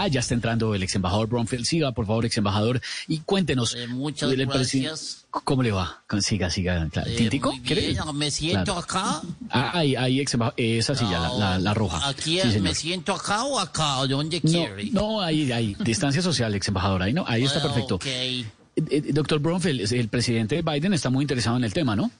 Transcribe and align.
Ah, 0.00 0.08
ya 0.08 0.20
está 0.20 0.34
entrando 0.34 0.74
el 0.74 0.82
ex 0.82 0.94
embajador 0.94 1.28
Bromfield. 1.28 1.64
Siga, 1.64 1.92
por 1.92 2.06
favor, 2.06 2.24
ex 2.24 2.36
embajador. 2.36 2.80
Y 3.06 3.18
cuéntenos. 3.20 3.74
Eh, 3.74 3.86
muchas 3.88 4.30
gracias. 4.32 5.26
¿Cómo 5.30 5.62
le 5.62 5.72
va? 5.72 6.02
Siga, 6.20 6.50
siga. 6.50 6.88
Claro. 6.90 7.10
Eh, 7.10 7.16
¿Tintico? 7.16 7.50
muy 7.52 7.60
bien, 7.60 7.96
me 8.14 8.30
siento 8.30 8.76
acá. 8.78 9.20
Ah, 9.50 9.70
ahí, 9.74 9.94
ahí, 9.96 10.20
ex 10.20 10.34
embajador. 10.34 10.54
Esa 10.58 10.94
silla, 10.94 11.20
la, 11.20 11.32
la, 11.34 11.58
la, 11.58 11.74
roja. 11.74 12.08
¿Aquí 12.08 12.40
Sí, 12.40 12.60
me 12.60 12.74
siento 12.74 13.12
acá 13.14 13.44
o 13.44 13.58
acá? 13.58 14.06
¿Dónde 14.08 14.40
No, 14.42 14.50
quiere? 14.50 14.90
no, 14.92 15.20
ahí, 15.20 15.50
ahí. 15.52 15.76
Distancia 15.80 16.22
social, 16.22 16.54
ex 16.54 16.68
embajador. 16.68 17.02
Ahí 17.02 17.12
no, 17.12 17.24
ahí 17.26 17.44
está 17.44 17.58
Ah, 17.58 17.62
perfecto. 17.62 17.96
ok. 17.96 18.06
Eh, 18.06 18.44
eh, 18.76 19.02
Doctor 19.12 19.40
Bromfield, 19.40 19.92
el 19.92 20.08
presidente 20.08 20.62
Biden 20.62 20.94
está 20.94 21.10
muy 21.10 21.24
interesado 21.24 21.56
en 21.56 21.64
el 21.64 21.72
tema, 21.72 21.96
¿no? 21.96 22.10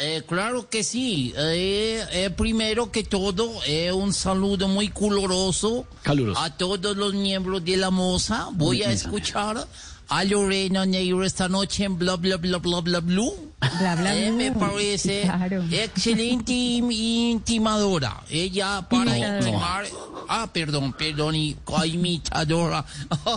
Eh, 0.00 0.22
claro 0.28 0.68
que 0.70 0.84
sí. 0.84 1.34
Eh, 1.36 2.04
eh, 2.12 2.30
primero 2.30 2.92
que 2.92 3.02
todo, 3.02 3.50
eh, 3.66 3.90
un 3.90 4.12
saludo 4.12 4.68
muy 4.68 4.88
coloroso 4.90 5.86
Caluroso. 6.02 6.40
a 6.40 6.56
todos 6.56 6.96
los 6.96 7.14
miembros 7.14 7.64
de 7.64 7.76
la 7.76 7.90
moza. 7.90 8.48
Voy 8.52 8.84
a 8.84 8.92
escuchar 8.92 9.66
a 10.08 10.24
Lorena 10.24 10.86
Neiro 10.86 11.24
esta 11.24 11.48
noche 11.48 11.82
en 11.84 11.98
bla 11.98 12.14
bla 12.14 12.36
bla 12.36 12.58
bla 12.58 12.80
bla 12.80 13.00
blue. 13.00 13.34
Bla, 13.80 13.96
bla, 13.96 14.16
Eh, 14.16 14.30
me 14.30 14.52
parece 14.52 15.22
Claro. 15.22 15.64
excelente 15.68 16.52
im- 16.52 16.92
intimadora. 16.92 18.22
Ella 18.30 18.86
para 18.88 19.10
Imitadora. 19.18 19.38
intimar. 19.48 19.84
Ah, 20.28 20.48
perdón, 20.52 20.92
perdón, 20.92 21.34
y 21.34 21.56
ah, 21.74 21.86
imitadora. 21.86 22.84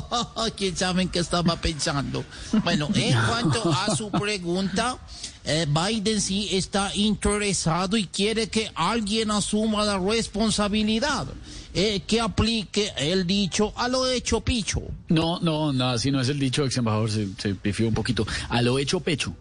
¿Quién 0.58 0.75
saben 0.75 1.09
qué 1.09 1.20
estaba 1.20 1.56
pensando? 1.56 2.23
Bueno, 2.64 2.89
en 2.94 3.17
cuanto 3.28 3.72
a 3.72 3.95
su 3.95 4.11
pregunta, 4.11 4.97
eh, 5.45 5.66
Biden 5.67 6.22
sí 6.22 6.50
está 6.52 6.94
interesado 6.95 7.97
y 7.97 8.08
quiere 8.08 8.50
que 8.50 8.72
alguien 8.75 9.31
asuma 9.31 9.86
la 9.86 9.97
responsabilidad. 10.00 11.28
eh, 11.73 12.02
que 12.06 12.19
aplique 12.19 12.92
el 12.97 13.25
dicho 13.25 13.72
a 13.78 13.88
lo 13.88 14.06
hecho 14.09 14.42
picho. 14.42 14.81
No, 15.08 15.39
no, 15.39 15.72
no, 15.72 15.89
así 15.89 16.12
no 16.12 16.19
es 16.19 16.28
el 16.28 16.38
dicho, 16.38 16.66
ex 16.66 16.75
embajador, 16.78 17.09
se, 17.09 17.30
se 17.38 17.56
pifió 17.56 17.88
un 17.88 17.94
poquito. 17.94 18.28
A 18.50 18.62
lo 18.62 18.78
hecho 18.78 19.00
pecho. 19.00 19.34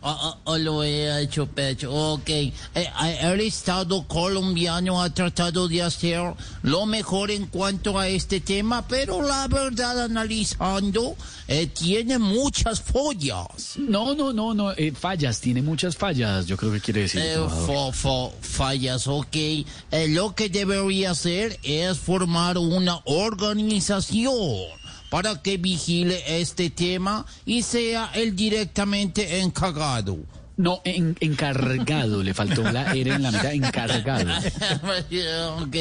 Ah, 0.00 0.16
ah, 0.22 0.38
ah, 0.52 0.58
lo 0.58 0.84
he 0.84 1.22
hecho 1.22 1.46
pecho, 1.46 1.92
ok. 1.92 2.28
Eh, 2.28 2.52
eh, 2.74 3.18
el 3.22 3.40
Estado 3.40 4.06
colombiano 4.06 5.02
ha 5.02 5.10
tratado 5.12 5.66
de 5.66 5.82
hacer 5.82 6.22
lo 6.62 6.86
mejor 6.86 7.32
en 7.32 7.46
cuanto 7.46 7.98
a 7.98 8.06
este 8.06 8.40
tema, 8.40 8.86
pero 8.86 9.20
la 9.22 9.48
verdad, 9.48 10.00
analizando, 10.04 11.16
eh, 11.48 11.66
tiene 11.66 12.18
muchas 12.18 12.80
follas. 12.80 13.72
No, 13.76 14.14
no, 14.14 14.32
no, 14.32 14.54
no, 14.54 14.70
eh, 14.72 14.92
fallas, 14.92 15.40
tiene 15.40 15.62
muchas 15.62 15.96
fallas, 15.96 16.46
yo 16.46 16.56
creo 16.56 16.70
que 16.72 16.80
quiere 16.80 17.00
decir. 17.02 17.20
Eh, 17.20 17.36
fo- 17.38 17.92
fo- 17.92 18.32
fallas, 18.40 19.08
ok. 19.08 19.34
Eh, 19.34 19.64
lo 20.10 20.32
que 20.34 20.48
debería 20.48 21.10
hacer 21.10 21.58
es 21.64 21.98
formar 21.98 22.56
una 22.56 23.00
organización 23.04 24.77
para 25.10 25.40
que 25.42 25.56
vigile 25.56 26.22
este 26.40 26.70
tema 26.70 27.24
y 27.44 27.62
sea 27.62 28.10
el 28.14 28.36
directamente 28.36 29.40
encargado. 29.40 30.18
No, 30.56 30.80
en- 30.84 31.16
encargado, 31.20 32.20
le 32.24 32.34
faltó 32.34 32.62
la 32.72 32.92
R 32.92 33.12
en 33.14 33.22
la 33.22 33.30
mitad, 33.30 33.52
encargado. 33.52 34.28
ok, 35.62 35.76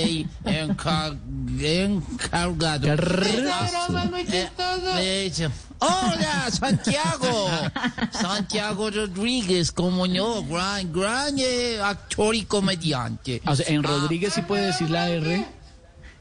encar- 0.46 1.18
encargado. 1.60 2.88
Carrazo. 2.88 4.12
Eh. 5.00 5.50
Hola, 5.80 6.50
Santiago. 6.52 7.50
Santiago 8.12 8.92
Rodríguez, 8.92 9.72
como 9.72 10.06
no, 10.06 10.44
gran, 10.44 10.94
gran 10.94 11.36
eh, 11.40 11.80
actor 11.82 12.36
y 12.36 12.44
comediante. 12.44 13.42
O 13.48 13.56
sea, 13.56 13.66
en 13.70 13.82
Rodríguez 13.82 14.34
sí 14.34 14.44
puede 14.44 14.68
decir 14.68 14.92
la 14.92 15.10
R. 15.10 15.44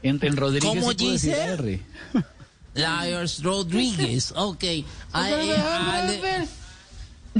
En, 0.01 0.19
en 0.21 0.35
Rodríguez 0.37 0.67
¿Cómo 0.69 0.89
sí 0.91 0.95
puede 0.97 1.11
decir 1.13 1.31
la 1.31 1.45
R. 1.45 1.81
Lars 2.77 3.41
Rodríguez, 3.43 4.31
ok. 4.35 4.63
A, 5.13 5.29
eh, 5.31 5.55
a 5.57 6.03
le- 6.05 6.47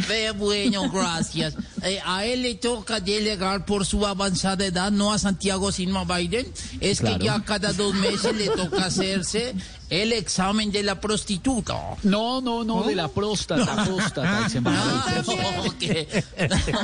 Ve, 0.07 0.29
bueno, 0.29 0.91
gracias. 0.91 1.55
Eh, 1.81 1.99
a 2.05 2.23
él 2.23 2.43
le 2.43 2.53
toca 2.53 2.99
delegar 2.99 3.65
por 3.65 3.83
su 3.83 4.05
avanzada 4.05 4.63
edad, 4.63 4.91
no 4.91 5.11
a 5.11 5.17
Santiago 5.17 5.71
sino 5.71 5.97
a 5.97 6.05
Biden. 6.17 6.45
Es 6.79 6.99
Claro. 6.99 7.17
que 7.17 7.25
ya 7.25 7.41
cada 7.43 7.73
dos 7.73 7.95
meses 7.95 8.35
le 8.35 8.47
toca 8.49 8.85
hacerse 8.85 9.55
el 9.89 10.13
examen 10.13 10.71
de 10.71 10.83
la 10.83 10.99
prostituta. 10.99 11.75
No, 12.03 12.41
no, 12.41 12.63
no, 12.63 12.83
de 12.83 12.95
la 12.95 13.07
próstata, 13.07 13.61
embajador. 14.53 15.01
Ah, 15.05 15.63
ok, 15.65 15.83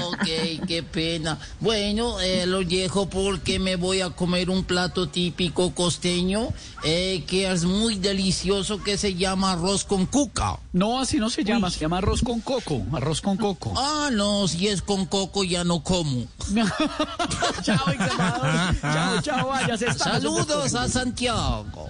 ok, 0.14 0.68
qué 0.68 0.84
pena. 0.90 1.38
Bueno, 1.59 2.19
eh, 2.22 2.46
lo 2.46 2.64
dejo 2.64 3.09
porque 3.09 3.59
me 3.59 3.75
voy 3.75 4.02
a 4.02 4.09
comer 4.09 4.50
un 4.50 4.64
plato 4.64 5.09
típico 5.09 5.74
costeño 5.74 6.50
eh, 6.84 7.24
que 7.28 7.52
es 7.52 7.66
muy 7.66 7.96
delicioso 7.96 8.81
que 8.81 8.97
se 8.97 9.16
llama 9.16 9.53
arroz 9.53 9.84
con 9.84 10.06
cuca. 10.06 10.59
No, 10.72 11.00
así 11.00 11.18
no 11.18 11.30
se 11.30 11.44
llama, 11.44 11.70
se 11.70 11.80
llama 11.80 11.97
arroz 11.97 12.22
con 12.22 12.41
coco, 12.41 12.81
arroz 12.94 13.22
con 13.22 13.38
coco. 13.38 13.74
Ah, 13.85 14.09
no, 14.12 14.47
si 14.47 14.68
es 14.68 14.81
con 14.81 15.06
coco 15.06 15.44
ya 15.44 15.64
no 15.64 15.84
como. 15.84 16.25
chao, 17.62 17.90
ex 17.91 18.12
embajador. 18.12 18.81
Chao, 18.81 19.22
chao, 19.22 19.52
en 19.59 20.00
Saludos 20.00 20.74
a 20.74 20.88
Santiago. 20.88 21.90